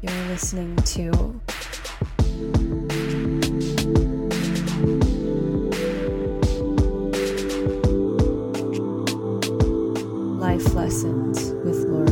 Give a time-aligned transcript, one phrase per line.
[0.00, 1.10] You're listening to
[10.38, 12.06] Life Lessons with Laura.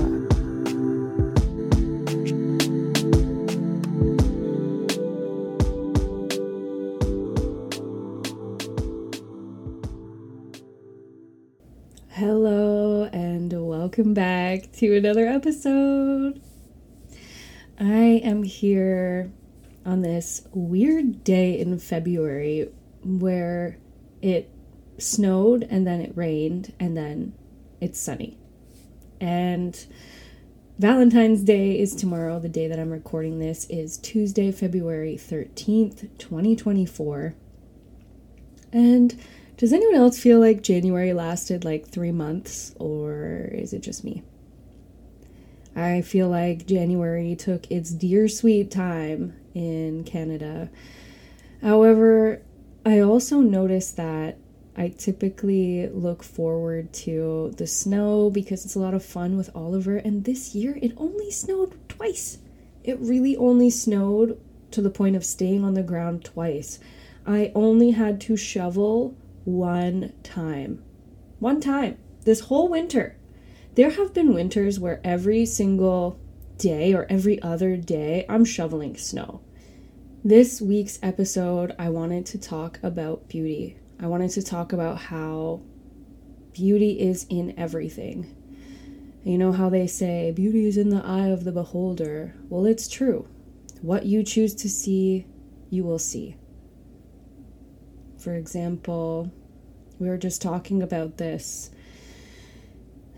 [12.09, 16.43] Hello, and welcome back to another episode.
[17.79, 19.31] I am here
[19.85, 22.71] on this weird day in February
[23.05, 23.79] where
[24.23, 24.51] it
[24.99, 27.35] snowed and then it rained and then
[27.81, 28.39] it's sunny.
[29.21, 29.87] And
[30.79, 32.39] Valentine's Day is tomorrow.
[32.39, 37.35] The day that I'm recording this is Tuesday, February 13th, 2024.
[38.73, 39.19] And
[39.57, 44.23] does anyone else feel like January lasted like three months, or is it just me?
[45.77, 50.71] I feel like January took its dear sweet time in Canada.
[51.61, 52.41] However,
[52.87, 54.39] I also noticed that
[54.75, 59.99] I typically look forward to the snow because it's a lot of fun with Oliver,
[59.99, 62.39] and this year it only snowed twice.
[62.83, 64.41] It really only snowed
[64.71, 66.79] to the point of staying on the ground twice.
[67.27, 69.15] I only had to shovel
[69.45, 70.83] one time.
[71.39, 71.99] One time.
[72.25, 73.16] This whole winter.
[73.77, 76.19] There have been winters where every single
[76.57, 79.43] day or every other day I'm shoveling snow.
[80.25, 83.77] This week's episode, I wanted to talk about beauty.
[84.01, 85.61] I wanted to talk about how
[86.55, 88.35] beauty is in everything.
[89.25, 92.35] You know how they say beauty is in the eye of the beholder?
[92.49, 93.29] Well, it's true.
[93.83, 95.27] What you choose to see,
[95.69, 96.37] you will see.
[98.17, 99.31] For example,
[99.99, 101.71] we were just talking about this.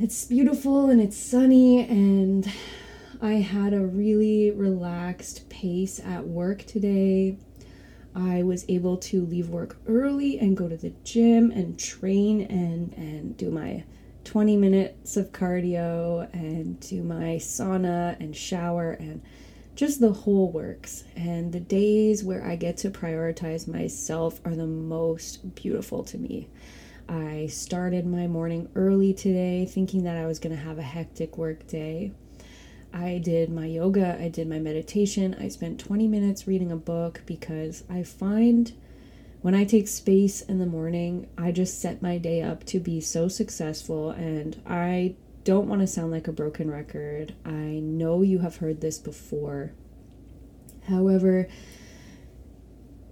[0.00, 2.48] It's beautiful and it's sunny, and
[3.20, 7.36] I had a really relaxed pace at work today.
[8.14, 12.92] I was able to leave work early and go to the gym and train and,
[12.92, 13.82] and do my
[14.22, 19.20] 20 minutes of cardio and do my sauna and shower and
[19.74, 21.02] just the whole works.
[21.16, 26.46] And the days where I get to prioritize myself are the most beautiful to me.
[27.08, 31.38] I started my morning early today thinking that I was going to have a hectic
[31.38, 32.12] work day.
[32.92, 37.22] I did my yoga, I did my meditation, I spent 20 minutes reading a book
[37.24, 38.72] because I find
[39.40, 43.00] when I take space in the morning, I just set my day up to be
[43.00, 45.14] so successful and I
[45.44, 47.34] don't want to sound like a broken record.
[47.44, 49.72] I know you have heard this before.
[50.88, 51.48] However,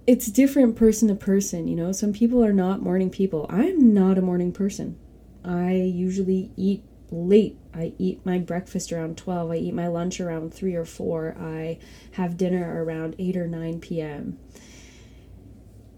[0.07, 1.91] it's different person to person, you know.
[1.91, 3.45] Some people are not morning people.
[3.49, 4.97] I'm not a morning person.
[5.43, 7.57] I usually eat late.
[7.73, 9.51] I eat my breakfast around 12.
[9.51, 11.35] I eat my lunch around 3 or 4.
[11.37, 11.77] I
[12.13, 14.39] have dinner around 8 or 9 p.m.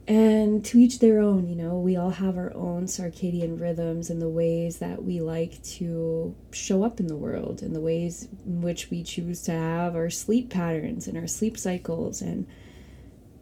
[0.07, 4.19] And to each their own, you know, we all have our own circadian rhythms and
[4.19, 8.61] the ways that we like to show up in the world and the ways in
[8.61, 12.23] which we choose to have our sleep patterns and our sleep cycles.
[12.23, 12.47] And,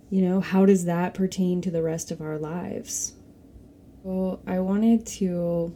[0.10, 3.14] you know, how does that pertain to the rest of our lives?
[4.04, 5.76] Well, I wanted to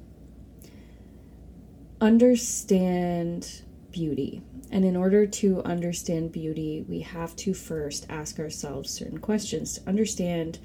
[2.00, 4.42] understand beauty.
[4.72, 9.90] And in order to understand beauty, we have to first ask ourselves certain questions to
[9.90, 10.60] understand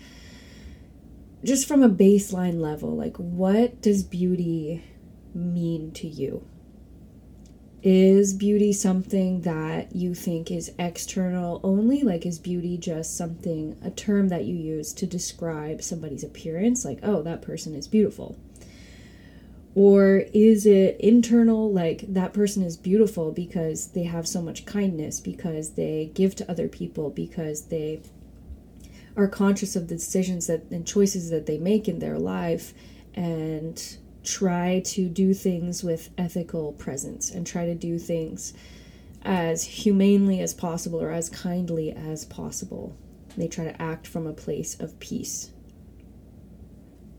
[1.45, 4.85] just from a baseline level like what does beauty
[5.35, 6.47] mean to you?
[7.89, 12.03] Is beauty something that you think is external only?
[12.03, 16.85] Like, is beauty just something, a term that you use to describe somebody's appearance?
[16.85, 18.37] Like, oh, that person is beautiful.
[19.77, 25.21] Or is it internal, like that person is beautiful because they have so much kindness,
[25.21, 28.01] because they give to other people, because they
[29.17, 32.75] are conscious of the decisions that and choices that they make in their life
[33.15, 38.53] and try to do things with ethical presence and try to do things
[39.23, 42.97] as humanely as possible or as kindly as possible.
[43.37, 45.51] They try to act from a place of peace.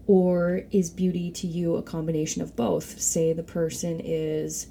[0.05, 2.99] Or is beauty to you a combination of both?
[2.99, 4.67] Say the person is,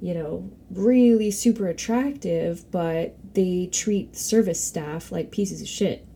[0.00, 6.07] you know, really super attractive, but they treat service staff like pieces of shit.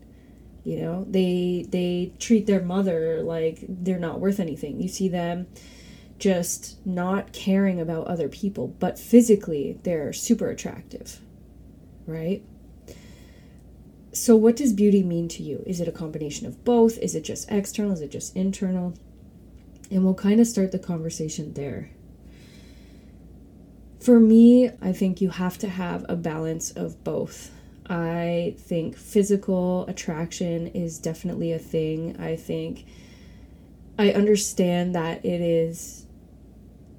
[0.63, 4.79] You know, they they treat their mother like they're not worth anything.
[4.79, 5.47] You see them
[6.19, 11.19] just not caring about other people, but physically they're super attractive.
[12.05, 12.43] Right?
[14.13, 15.63] So, what does beauty mean to you?
[15.65, 16.97] Is it a combination of both?
[16.99, 17.91] Is it just external?
[17.91, 18.93] Is it just internal?
[19.89, 21.89] And we'll kind of start the conversation there.
[23.99, 27.51] For me, I think you have to have a balance of both.
[27.93, 32.19] I think physical attraction is definitely a thing.
[32.19, 32.85] I think
[33.99, 36.07] I understand that it is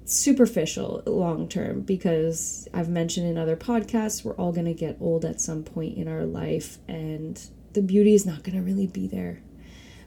[0.05, 5.25] superficial long term because I've mentioned in other podcasts, we're all going to get old
[5.25, 9.05] at some point in our life and the beauty is not going to really be
[9.05, 9.41] there,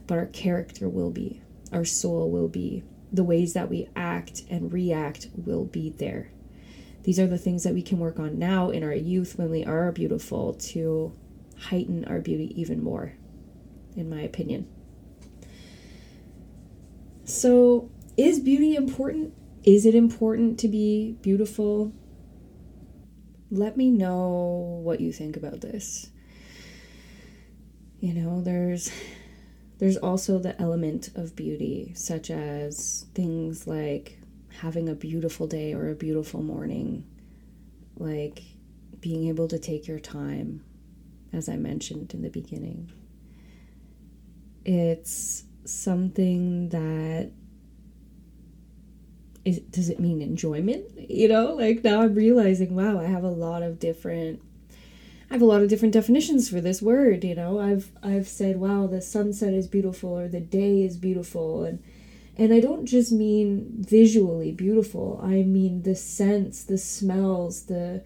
[0.07, 1.39] but our character will be,
[1.71, 2.81] our soul will be,
[3.13, 6.31] the ways that we act and react will be there.
[7.09, 9.65] These are the things that we can work on now in our youth when we
[9.65, 11.11] are beautiful to
[11.57, 13.13] heighten our beauty even more,
[13.95, 14.67] in my opinion.
[17.23, 19.33] So, is beauty important?
[19.63, 21.93] Is it important to be beautiful?
[23.49, 26.11] Let me know what you think about this.
[28.01, 28.91] You know, there's
[29.79, 34.18] there's also the element of beauty such as things like
[34.61, 37.05] having a beautiful day or a beautiful morning,
[37.97, 38.41] like
[38.99, 40.63] being able to take your time
[41.31, 42.91] as I mentioned in the beginning.
[44.65, 47.31] It's something that
[49.45, 50.85] is, does it mean enjoyment?
[51.09, 54.41] You know, like now I'm realizing, wow, I have a lot of different
[55.29, 57.59] I have a lot of different definitions for this word, you know.
[57.59, 61.83] I've I've said, wow, the sunset is beautiful or the day is beautiful and
[62.39, 65.19] and I don't just mean visually beautiful.
[65.21, 68.03] I mean the scents, the smells, the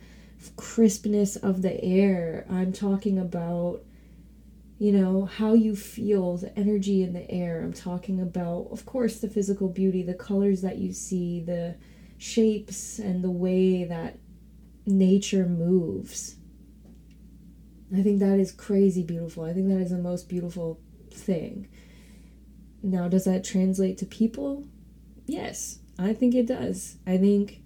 [0.57, 2.45] crispness of the air.
[2.49, 3.83] I'm talking about
[4.79, 7.61] you know, how you feel, the energy in the air.
[7.61, 11.75] I'm talking about, of course, the physical beauty, the colors that you see, the
[12.17, 14.17] shapes, and the way that
[14.85, 16.35] nature moves.
[17.95, 19.45] I think that is crazy beautiful.
[19.45, 20.81] I think that is the most beautiful
[21.11, 21.69] thing.
[22.83, 24.65] Now, does that translate to people?
[25.25, 26.97] Yes, I think it does.
[27.07, 27.61] I think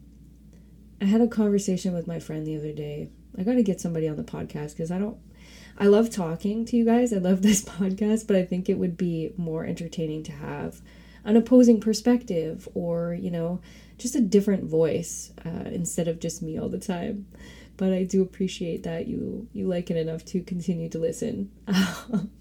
[1.01, 3.09] I had a conversation with my friend the other day.
[3.37, 5.17] I got to get somebody on the podcast because I don't
[5.79, 7.13] I love talking to you guys.
[7.13, 10.81] I love this podcast, but I think it would be more entertaining to have
[11.23, 13.59] an opposing perspective or, you know,
[13.97, 17.27] just a different voice uh, instead of just me all the time.
[17.75, 21.51] But I do appreciate that you you like it enough to continue to listen.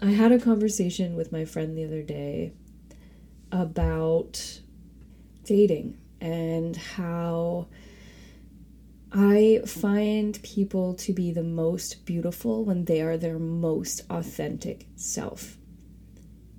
[0.00, 2.52] I had a conversation with my friend the other day
[3.50, 4.60] about
[5.42, 7.66] dating and how
[9.10, 15.56] I find people to be the most beautiful when they are their most authentic self.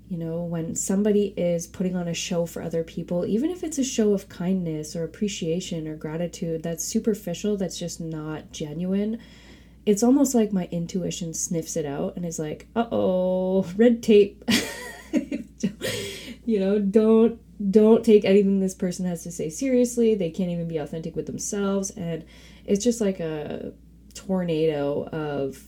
[0.10, 3.78] You know, when somebody is putting on a show for other people, even if it's
[3.78, 9.20] a show of kindness or appreciation or gratitude that's superficial, that's just not genuine,
[9.90, 14.44] it's almost like my intuition sniffs it out and is like, uh oh, red tape.
[16.46, 17.42] you know, don't
[17.72, 20.14] don't take anything this person has to say seriously.
[20.14, 21.90] They can't even be authentic with themselves.
[21.90, 22.24] And
[22.66, 23.74] it's just like a
[24.14, 25.64] tornado of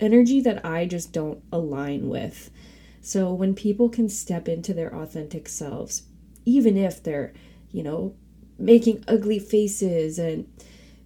[0.00, 2.50] energy that I just don't align with.
[3.02, 6.02] So when people can step into their authentic selves,
[6.44, 7.32] even if they're,
[7.70, 8.16] you know,
[8.58, 10.48] making ugly faces and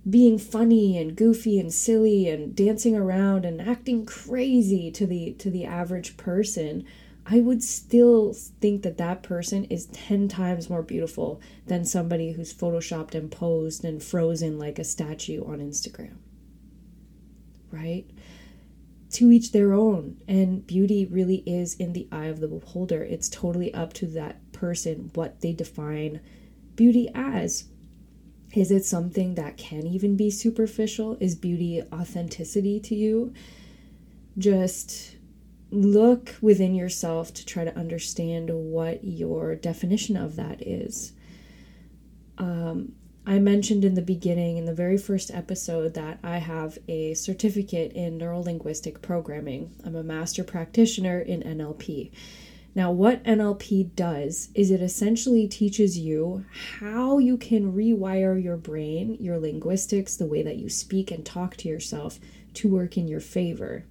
[0.08, 5.50] being funny and goofy and silly and dancing around and acting crazy to the to
[5.50, 6.85] the average person
[7.29, 12.55] I would still think that that person is 10 times more beautiful than somebody who's
[12.55, 16.19] photoshopped and posed and frozen like a statue on Instagram.
[17.72, 18.08] Right?
[19.10, 20.22] To each their own.
[20.29, 23.03] And beauty really is in the eye of the beholder.
[23.03, 26.20] It's totally up to that person what they define
[26.77, 27.65] beauty as.
[28.56, 31.19] Is it something that can even be superficial?
[31.20, 33.34] Is beauty authenticity to you?
[34.39, 35.17] Just
[35.70, 41.13] look within yourself to try to understand what your definition of that is.
[42.39, 42.93] Um,
[43.27, 47.93] I mentioned in the beginning, in the very first episode, that I have a certificate
[47.93, 49.75] in neurolinguistic programming.
[49.84, 52.10] I'm a master practitioner in NLP.
[52.77, 56.45] Now, what NLP does is it essentially teaches you
[56.79, 61.56] how you can rewire your brain, your linguistics, the way that you speak and talk
[61.56, 62.21] to yourself
[62.55, 63.87] to work in your favor,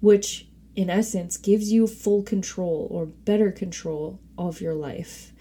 [0.00, 5.32] which in essence, gives you full control or better control of your life.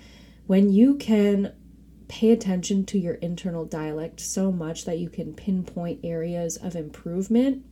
[0.48, 1.54] When you can
[2.08, 7.66] pay attention to your internal dialect so much that you can pinpoint areas of improvement,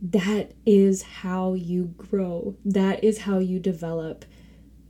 [0.00, 2.56] that is how you grow.
[2.64, 4.24] That is how you develop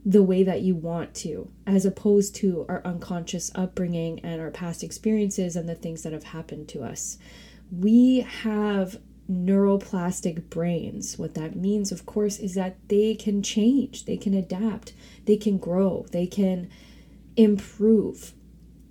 [0.05, 4.83] the way that you want to, as opposed to our unconscious upbringing and our past
[4.83, 7.17] experiences and the things that have happened to us.
[7.71, 8.99] We have
[9.29, 11.19] neuroplastic brains.
[11.19, 14.93] What that means, of course, is that they can change, they can adapt,
[15.25, 16.69] they can grow, they can
[17.35, 18.33] improve.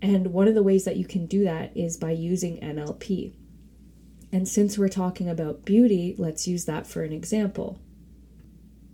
[0.00, 3.34] And one of the ways that you can do that is by using NLP.
[4.30, 7.80] And since we're talking about beauty, let's use that for an example.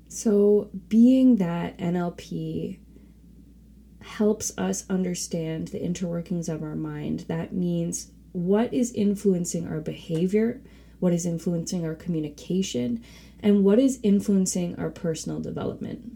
[0.09, 2.79] So, being that NLP
[4.01, 10.61] helps us understand the interworkings of our mind, that means what is influencing our behavior,
[11.01, 13.03] what is influencing our communication,
[13.41, 16.13] and what is influencing our personal development.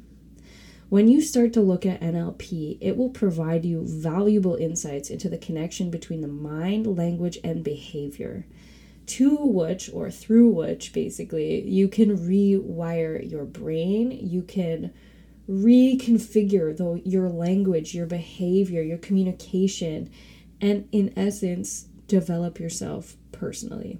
[0.89, 5.37] When you start to look at NLP, it will provide you valuable insights into the
[5.37, 8.47] connection between the mind, language, and behavior,
[9.09, 14.11] to which, or through which, basically, you can rewire your brain.
[14.11, 14.93] You can
[15.49, 20.11] reconfigure your language, your behavior, your communication,
[20.61, 23.99] and in essence, develop yourself personally.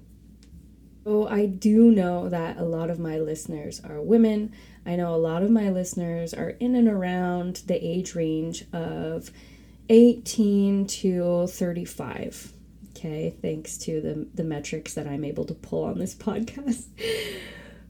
[1.05, 4.53] So, I do know that a lot of my listeners are women.
[4.85, 9.31] I know a lot of my listeners are in and around the age range of
[9.89, 12.53] 18 to 35.
[12.99, 16.87] Okay, thanks to the, the metrics that I'm able to pull on this podcast.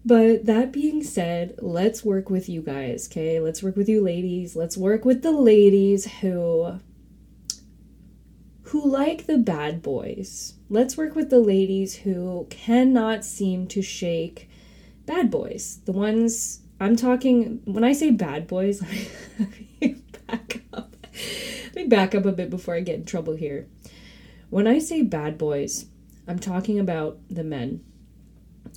[0.06, 3.40] But that being said, let's work with you guys, okay?
[3.40, 4.56] Let's work with you ladies.
[4.56, 6.80] Let's work with the ladies who
[8.64, 10.54] who like the bad boys.
[10.70, 14.48] Let's work with the ladies who cannot seem to shake
[15.08, 15.80] bad boys.
[15.86, 18.82] The ones I'm talking when I say bad boys,
[19.40, 19.50] let
[19.82, 19.96] me
[20.28, 20.96] back up.
[21.66, 23.68] Let me back up a bit before I get in trouble here.
[24.50, 25.86] When I say bad boys,
[26.28, 27.84] I'm talking about the men,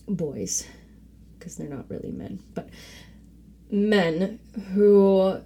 [0.07, 0.67] boys,
[1.39, 2.69] because they're not really men, but
[3.71, 4.39] men
[4.75, 5.41] who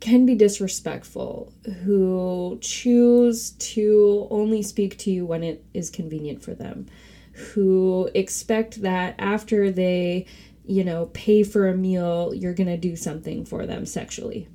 [0.00, 1.52] can be disrespectful,
[1.84, 6.86] who choose to only speak to you when it is convenient for them,
[7.32, 10.26] who expect that after they
[10.66, 14.48] you know, pay for a meal, you're going to do something for them sexually.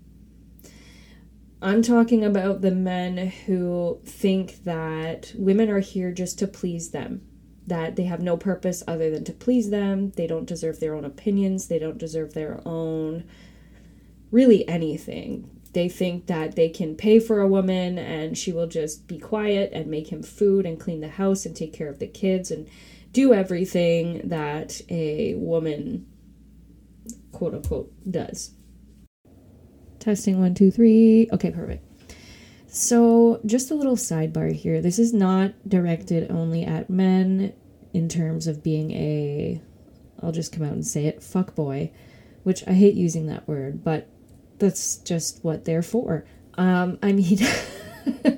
[1.64, 7.22] I'm talking about the men who think that women are here just to please them,
[7.68, 10.12] that they have no purpose other than to please them.
[10.12, 13.26] They don't deserve their own opinions, they don't deserve their own
[14.32, 15.50] really anything.
[15.74, 19.72] They think that they can pay for a woman and she will just be quiet
[19.72, 22.68] and make him food and clean the house and take care of the kids and
[23.12, 26.08] do everything that a woman,
[27.32, 28.52] quote unquote, does.
[30.02, 31.30] Testing one, two, three.
[31.32, 31.86] Okay, perfect.
[32.68, 34.82] So, just a little sidebar here.
[34.82, 37.54] This is not directed only at men
[37.94, 39.62] in terms of being a,
[40.22, 41.92] I'll just come out and say it, fuck boy,
[42.42, 44.08] which I hate using that word, but
[44.58, 46.26] that's just what they're for.
[46.56, 47.38] Um, I mean,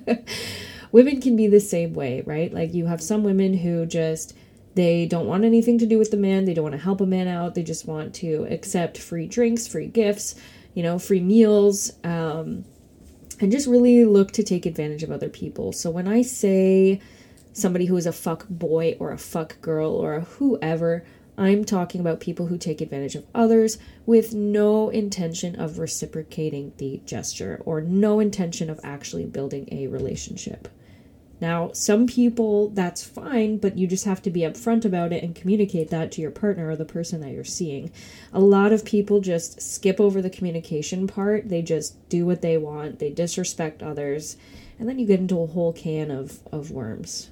[0.91, 2.53] women can be the same way, right?
[2.53, 4.35] Like, you have some women who just
[4.75, 6.45] they don't want anything to do with the man.
[6.45, 7.53] They don't want to help a man out.
[7.53, 10.35] They just want to accept free drinks, free gifts,
[10.73, 12.65] you know, free meals, um,
[13.39, 15.73] and just really look to take advantage of other people.
[15.73, 17.01] So when I say
[17.51, 21.03] somebody who is a fuck boy or a fuck girl or a whoever,
[21.37, 27.01] I'm talking about people who take advantage of others with no intention of reciprocating the
[27.05, 30.67] gesture or no intention of actually building a relationship.
[31.43, 35.35] Now, some people, that's fine, but you just have to be upfront about it and
[35.35, 37.91] communicate that to your partner or the person that you're seeing.
[38.31, 41.49] A lot of people just skip over the communication part.
[41.49, 44.37] They just do what they want, they disrespect others,
[44.79, 47.29] and then you get into a whole can of, of worms.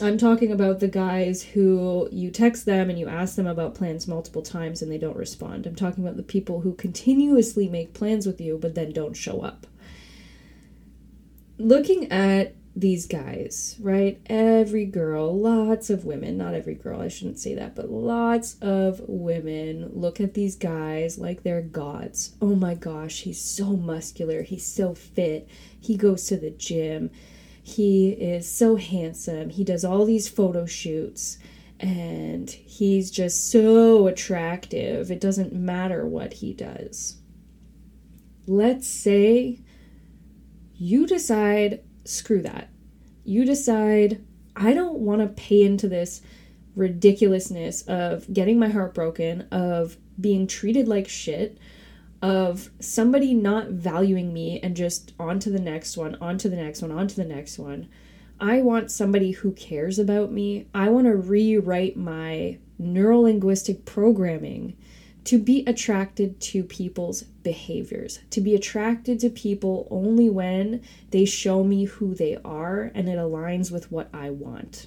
[0.00, 4.08] I'm talking about the guys who you text them and you ask them about plans
[4.08, 5.64] multiple times and they don't respond.
[5.64, 9.42] I'm talking about the people who continuously make plans with you but then don't show
[9.42, 9.68] up.
[11.56, 14.20] Looking at these guys, right?
[14.26, 19.00] Every girl, lots of women, not every girl, I shouldn't say that, but lots of
[19.08, 22.36] women look at these guys like they're gods.
[22.42, 25.48] Oh my gosh, he's so muscular, he's so fit,
[25.80, 27.10] he goes to the gym,
[27.62, 31.38] he is so handsome, he does all these photo shoots,
[31.80, 35.10] and he's just so attractive.
[35.10, 37.16] It doesn't matter what he does.
[38.46, 39.60] Let's say
[40.74, 42.70] you decide screw that.
[43.24, 46.22] You decide, I don't want to pay into this
[46.74, 51.58] ridiculousness of getting my heart broken, of being treated like shit,
[52.22, 56.56] of somebody not valuing me and just on to the next one, on to the
[56.56, 57.88] next one, on to the next one.
[58.38, 60.66] I want somebody who cares about me.
[60.74, 64.76] I want to rewrite my neurolinguistic programming
[65.26, 71.64] to be attracted to people's behaviors, to be attracted to people only when they show
[71.64, 74.86] me who they are and it aligns with what I want.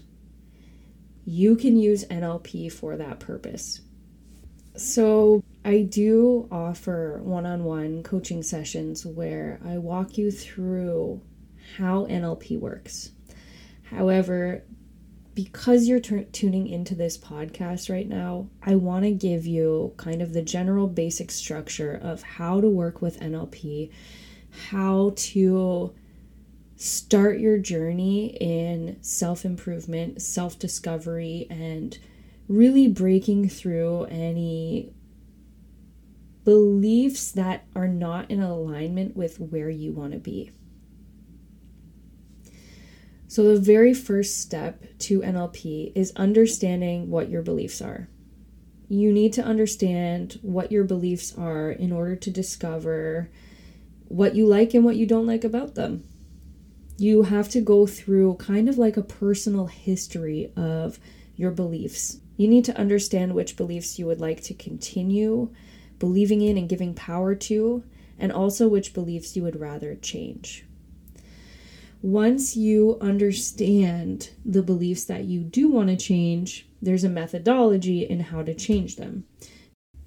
[1.25, 3.81] You can use NLP for that purpose.
[4.77, 11.21] So, I do offer one on one coaching sessions where I walk you through
[11.77, 13.11] how NLP works.
[13.83, 14.63] However,
[15.43, 20.21] because you're t- tuning into this podcast right now, I want to give you kind
[20.21, 23.89] of the general basic structure of how to work with NLP,
[24.71, 25.93] how to
[26.75, 31.97] start your journey in self improvement, self discovery, and
[32.49, 34.91] really breaking through any
[36.43, 40.51] beliefs that are not in alignment with where you want to be.
[43.29, 48.09] So, the very first step to NLP is understanding what your beliefs are.
[48.87, 53.29] You need to understand what your beliefs are in order to discover
[54.07, 56.05] what you like and what you don't like about them.
[56.97, 60.97] You have to go through kind of like a personal history of
[61.35, 62.21] your beliefs.
[62.35, 65.53] You need to understand which beliefs you would like to continue
[65.99, 67.83] believing in and giving power to,
[68.17, 70.65] and also which beliefs you would rather change
[72.01, 78.21] once you understand the beliefs that you do want to change, there's a methodology in
[78.21, 79.25] how to change them.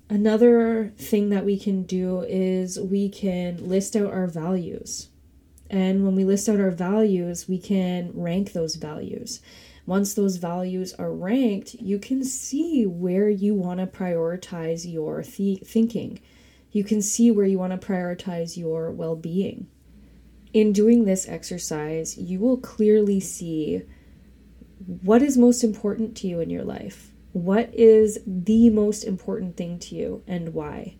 [0.08, 5.08] Another thing that we can do is we can list out our values.
[5.68, 9.40] And when we list out our values, we can rank those values.
[9.84, 15.62] Once those values are ranked, you can see where you want to prioritize your th-
[15.66, 16.20] thinking.
[16.70, 19.66] You can see where you want to prioritize your well being
[20.52, 23.82] in doing this exercise, you will clearly see
[25.02, 27.12] what is most important to you in your life.
[27.32, 30.96] What is the most important thing to you and why?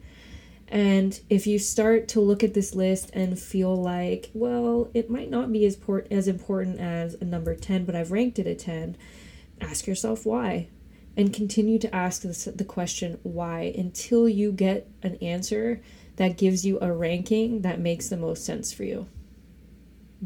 [0.68, 5.30] And if you start to look at this list and feel like, well, it might
[5.30, 8.54] not be as, port- as important as a number 10, but I've ranked it a
[8.54, 8.97] 10,
[9.61, 10.68] ask yourself why.
[11.14, 15.82] And continue to ask this, the question why until you get an answer
[16.16, 19.06] that gives you a ranking that makes the most sense for you.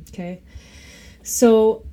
[0.09, 0.43] Okay.
[1.23, 1.85] So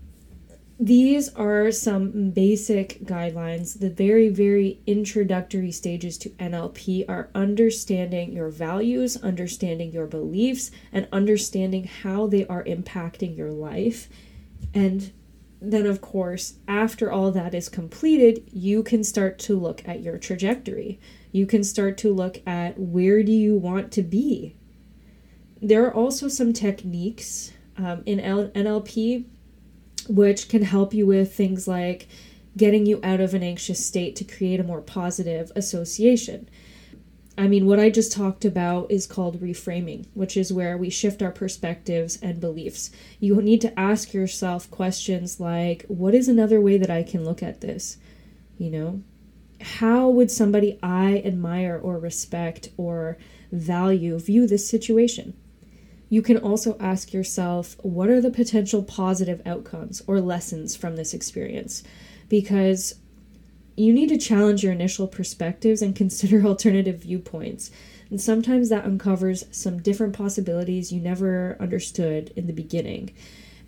[0.80, 3.80] these are some basic guidelines.
[3.80, 11.08] The very, very introductory stages to NLP are understanding your values, understanding your beliefs, and
[11.13, 14.10] understanding how they are impacting your life.
[14.74, 15.12] And
[15.62, 20.18] then, of course, after all that is completed, you can start to look at your
[20.18, 21.00] trajectory.
[21.32, 24.58] You can start to look at where do you want to be.
[25.62, 29.26] There are also some techniques um, in L- NLP,
[30.08, 32.08] which can help you with things like
[32.56, 36.48] getting you out of an anxious state to create a more positive association.
[37.36, 41.24] I mean, what I just talked about is called reframing, which is where we shift
[41.24, 42.92] our perspectives and beliefs.
[43.20, 47.42] You need to ask yourself questions like, what is another way that I can look
[47.42, 47.98] at this?
[48.60, 49.04] You know,
[49.62, 53.18] how would somebody I admire or respect or
[53.52, 55.34] value view this situation?
[56.13, 61.12] You can also ask yourself what are the potential positive outcomes or lessons from this
[61.12, 61.82] experience?
[62.30, 62.93] Because
[63.76, 67.71] you need to challenge your initial perspectives and consider alternative viewpoints.
[68.12, 73.10] And sometimes that uncovers some different possibilities you never understood in the beginning.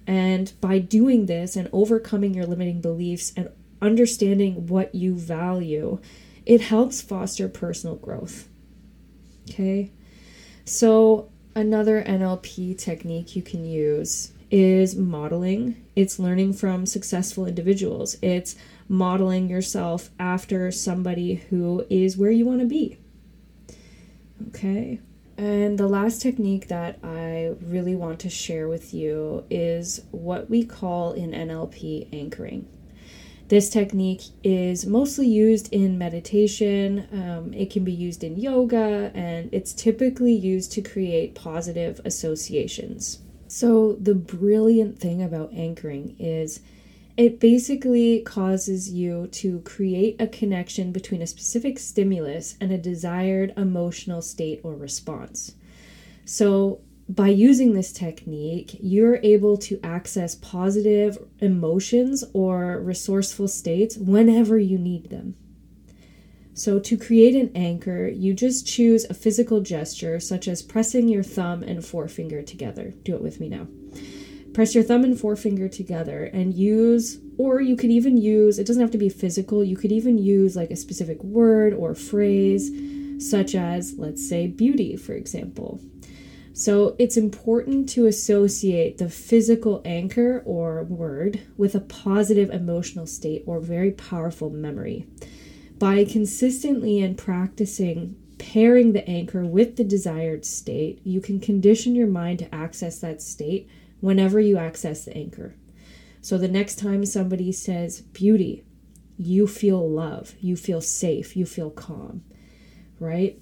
[0.06, 3.50] And by doing this and overcoming your limiting beliefs and
[3.82, 5.98] understanding what you value,
[6.46, 8.48] it helps foster personal growth.
[9.50, 9.90] Okay?
[10.64, 15.82] So, Another NLP technique you can use is modeling.
[15.96, 18.18] It's learning from successful individuals.
[18.22, 18.58] It's
[18.90, 22.98] modeling yourself after somebody who is where you want to be.
[24.50, 25.00] Okay.
[25.38, 30.66] And the last technique that I really want to share with you is what we
[30.66, 32.68] call in NLP anchoring.
[33.48, 37.08] This technique is mostly used in meditation.
[37.12, 43.20] Um, it can be used in yoga, and it's typically used to create positive associations.
[43.48, 46.62] So, the brilliant thing about anchoring is
[47.18, 53.54] it basically causes you to create a connection between a specific stimulus and a desired
[53.56, 55.54] emotional state or response.
[56.26, 64.58] So, by using this technique, you're able to access positive emotions or resourceful states whenever
[64.58, 65.36] you need them.
[66.56, 71.22] So, to create an anchor, you just choose a physical gesture such as pressing your
[71.22, 72.94] thumb and forefinger together.
[73.04, 73.68] Do it with me now.
[74.54, 78.82] Press your thumb and forefinger together and use, or you could even use, it doesn't
[78.82, 82.72] have to be physical, you could even use like a specific word or phrase,
[83.20, 85.82] such as, let's say, beauty, for example.
[86.58, 93.44] So it's important to associate the physical anchor or word with a positive emotional state
[93.46, 95.06] or very powerful memory.
[95.78, 102.08] By consistently and practicing pairing the anchor with the desired state, you can condition your
[102.08, 105.56] mind to access that state whenever you access the anchor.
[106.22, 108.64] So the next time somebody says beauty,
[109.18, 112.24] you feel love, you feel safe, you feel calm,
[112.98, 113.42] right?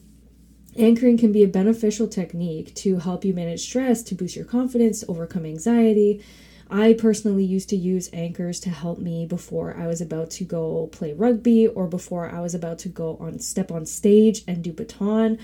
[0.77, 5.03] Anchoring can be a beneficial technique to help you manage stress, to boost your confidence,
[5.07, 6.23] overcome anxiety.
[6.69, 10.87] I personally used to use anchors to help me before I was about to go
[10.91, 14.73] play rugby or before I was about to go on step on stage and do
[14.73, 15.37] baton.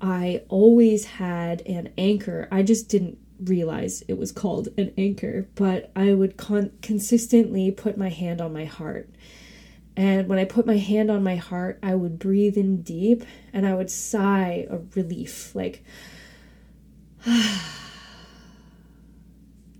[0.00, 2.46] I always had an anchor.
[2.52, 7.98] I just didn't realize it was called an anchor, but I would con- consistently put
[7.98, 9.08] my hand on my heart
[9.96, 13.66] and when I put my hand on my heart, I would breathe in deep and
[13.66, 15.84] I would sigh a relief, like,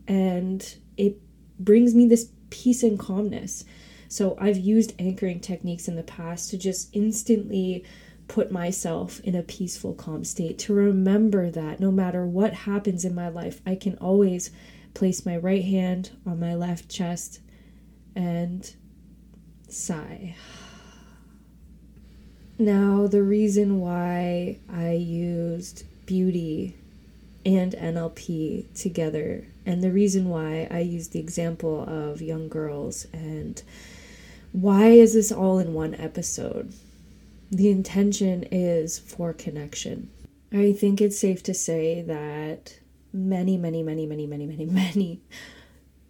[0.09, 1.18] and it
[1.59, 3.64] brings me this peace and calmness.
[4.09, 7.85] So I've used anchoring techniques in the past to just instantly
[8.27, 13.14] put myself in a peaceful, calm state, to remember that no matter what happens in
[13.14, 14.51] my life, I can always
[14.94, 17.40] place my right hand on my left chest
[18.16, 18.75] and
[19.72, 20.35] sigh.
[22.59, 26.76] Now, the reason why I used beauty
[27.46, 33.62] and NLP together, and the reason why I used the example of young girls, and
[34.52, 36.74] why is this all in one episode?
[37.50, 40.11] The intention is for connection.
[40.52, 42.78] I think it's safe to say that
[43.12, 45.20] many, many, many, many, many, many, many,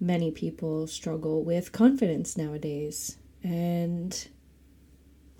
[0.00, 3.16] many people struggle with confidence nowadays.
[3.42, 4.28] And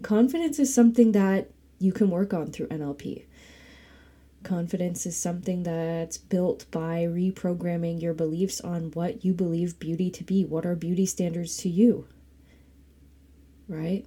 [0.02, 3.24] confidence is something that you can work on through NLP.
[4.42, 10.24] Confidence is something that's built by reprogramming your beliefs on what you believe beauty to
[10.24, 10.44] be.
[10.44, 12.06] What are beauty standards to you?
[13.68, 14.06] Right?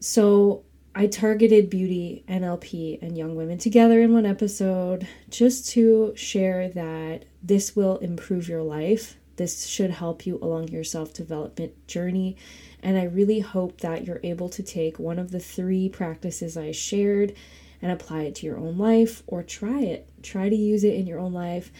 [0.00, 6.68] So, I targeted beauty, NLP, and young women together in one episode just to share
[6.70, 12.36] that this will improve your life this should help you along your self development journey.
[12.82, 16.72] And I really hope that you're able to take one of the three practices I
[16.72, 17.34] shared
[17.80, 20.08] and apply it to your own life or try it.
[20.22, 21.72] Try to use it in your own life.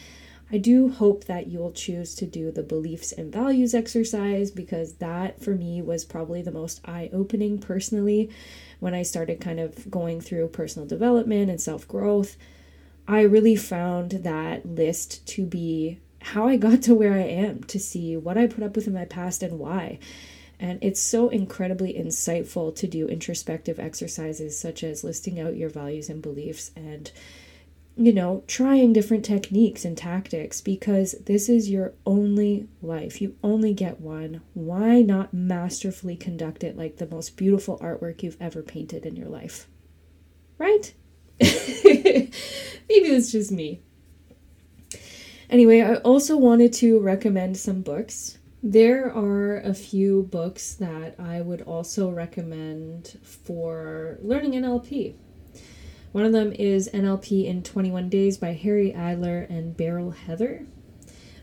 [0.51, 5.43] I do hope that you'll choose to do the beliefs and values exercise because that
[5.43, 8.31] for me was probably the most eye opening personally
[8.79, 12.35] when I started kind of going through personal development and self growth.
[13.07, 17.79] I really found that list to be how I got to where I am, to
[17.79, 19.99] see what I put up with in my past and why.
[20.59, 26.09] And it's so incredibly insightful to do introspective exercises such as listing out your values
[26.09, 27.09] and beliefs and,
[27.95, 33.21] you know, trying different techniques and tactics because this is your only life.
[33.21, 34.41] You only get one.
[34.53, 39.29] Why not masterfully conduct it like the most beautiful artwork you've ever painted in your
[39.29, 39.69] life?
[40.57, 40.93] Right?
[41.39, 42.31] Maybe
[42.89, 43.79] it's just me.
[45.49, 48.37] Anyway, I also wanted to recommend some books.
[48.61, 55.15] There are a few books that I would also recommend for learning NLP.
[56.11, 60.65] One of them is NLP in 21 Days by Harry Adler and Beryl Heather.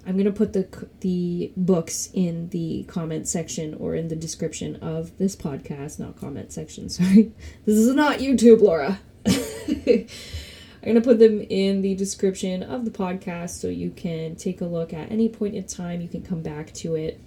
[0.07, 0.69] I'm going to put the
[1.01, 6.53] the books in the comment section or in the description of this podcast, not comment
[6.53, 7.33] section, sorry.
[7.64, 9.01] This is not YouTube, Laura.
[10.87, 14.61] I'm going to put them in the description of the podcast so you can take
[14.61, 16.01] a look at any point in time.
[16.01, 17.20] You can come back to it.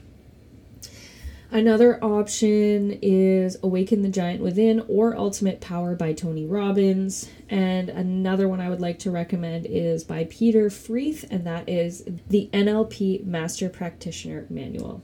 [1.51, 7.29] Another option is Awaken the Giant Within or Ultimate Power by Tony Robbins.
[7.49, 12.05] And another one I would like to recommend is by Peter Freeth, and that is
[12.29, 15.03] the NLP Master Practitioner Manual.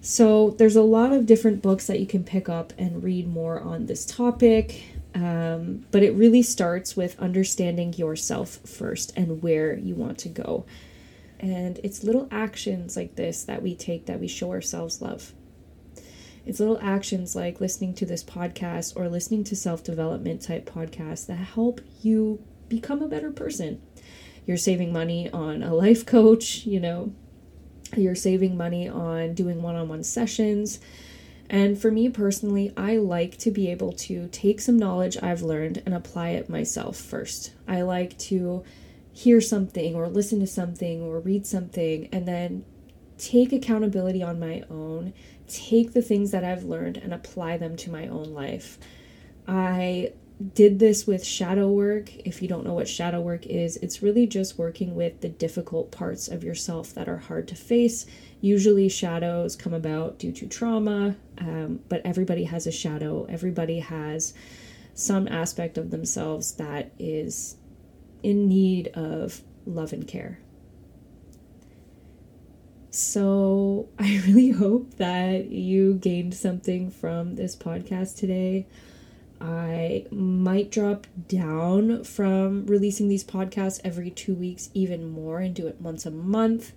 [0.00, 3.60] So, there's a lot of different books that you can pick up and read more
[3.60, 4.82] on this topic.
[5.14, 10.64] Um, but it really starts with understanding yourself first and where you want to go.
[11.40, 15.32] And it's little actions like this that we take that we show ourselves love.
[16.46, 21.26] It's little actions like listening to this podcast or listening to self development type podcasts
[21.26, 23.80] that help you become a better person.
[24.46, 27.12] You're saving money on a life coach, you know,
[27.96, 30.78] you're saving money on doing one on one sessions
[31.50, 35.82] and for me personally, I like to be able to take some knowledge I've learned
[35.84, 37.52] and apply it myself first.
[37.66, 38.62] I like to
[39.12, 42.64] hear something or listen to something or read something and then
[43.18, 45.12] take accountability on my own,
[45.48, 48.78] take the things that I've learned and apply them to my own life.
[49.48, 50.12] I
[50.54, 52.14] did this with shadow work.
[52.26, 55.90] If you don't know what shadow work is, it's really just working with the difficult
[55.90, 58.06] parts of yourself that are hard to face.
[58.40, 63.26] Usually, shadows come about due to trauma, um, but everybody has a shadow.
[63.28, 64.32] Everybody has
[64.94, 67.56] some aspect of themselves that is
[68.22, 70.38] in need of love and care.
[72.90, 78.66] So I really hope that you gained something from this podcast today.
[79.40, 85.66] I might drop down from releasing these podcasts every two weeks, even more, and do
[85.66, 86.72] it once a month.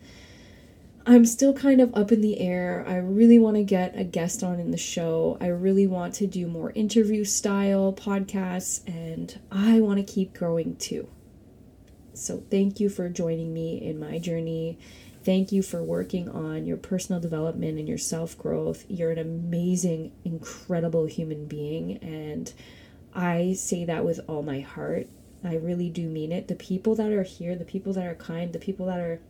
[1.06, 2.86] I'm still kind of up in the air.
[2.88, 5.38] I really want to get a guest on in the show.
[5.42, 10.78] I really want to do more interview style podcasts, and I want to keep growing
[10.78, 11.10] too.
[12.14, 14.78] So, thank you for joining me in my journey.
[15.24, 18.84] Thank you for working on your personal development and your self growth.
[18.90, 22.52] You're an amazing, incredible human being, and
[23.14, 25.08] I say that with all my heart.
[25.42, 26.50] I really do mean it.
[26.50, 29.22] The people that are here, the people that are kind, the people that are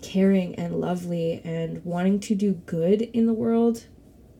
[0.00, 3.86] caring and lovely and wanting to do good in the world,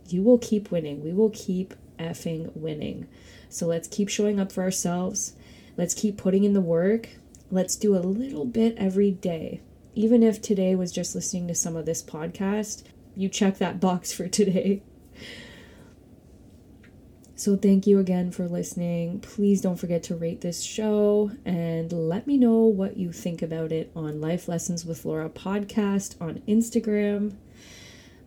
[0.09, 1.03] you will keep winning.
[1.03, 3.07] We will keep effing winning.
[3.49, 5.35] So let's keep showing up for ourselves.
[5.77, 7.09] Let's keep putting in the work.
[7.51, 9.61] Let's do a little bit every day.
[9.97, 12.83] Even if today was just listening to some of this podcast,
[13.17, 14.83] you check that box for today.
[17.35, 19.21] So, thank you again for listening.
[19.21, 23.73] Please don't forget to rate this show and let me know what you think about
[23.73, 27.35] it on Life Lessons with Laura podcast on Instagram.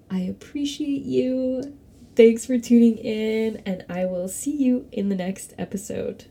[0.09, 1.77] I appreciate you.
[2.15, 6.25] Thanks for tuning in, and I will see you in the next episode.